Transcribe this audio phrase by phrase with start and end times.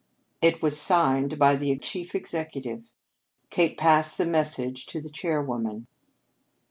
[0.41, 2.89] It was signed by the chief executive.
[3.51, 5.85] Kate passed the message to the chairwoman.